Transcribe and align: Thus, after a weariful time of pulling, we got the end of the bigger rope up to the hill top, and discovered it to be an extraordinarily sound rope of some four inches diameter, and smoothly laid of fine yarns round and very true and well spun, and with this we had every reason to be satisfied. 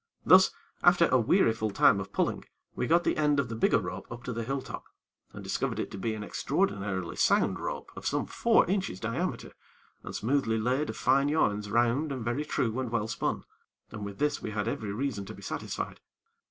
Thus, 0.25 0.49
after 0.81 1.05
a 1.09 1.19
weariful 1.19 1.69
time 1.69 1.99
of 1.99 2.11
pulling, 2.11 2.45
we 2.75 2.87
got 2.87 3.03
the 3.03 3.17
end 3.17 3.39
of 3.39 3.49
the 3.49 3.55
bigger 3.55 3.77
rope 3.77 4.11
up 4.11 4.23
to 4.23 4.33
the 4.33 4.43
hill 4.43 4.59
top, 4.59 4.85
and 5.31 5.43
discovered 5.43 5.77
it 5.77 5.91
to 5.91 5.97
be 5.99 6.15
an 6.15 6.23
extraordinarily 6.23 7.15
sound 7.15 7.59
rope 7.59 7.91
of 7.95 8.07
some 8.07 8.25
four 8.25 8.65
inches 8.65 8.99
diameter, 8.99 9.51
and 10.01 10.15
smoothly 10.15 10.57
laid 10.57 10.89
of 10.89 10.97
fine 10.97 11.29
yarns 11.29 11.69
round 11.69 12.11
and 12.11 12.25
very 12.25 12.43
true 12.45 12.79
and 12.79 12.89
well 12.89 13.07
spun, 13.07 13.43
and 13.91 14.03
with 14.03 14.17
this 14.17 14.41
we 14.41 14.49
had 14.49 14.67
every 14.67 14.91
reason 14.91 15.23
to 15.25 15.35
be 15.35 15.43
satisfied. 15.43 15.99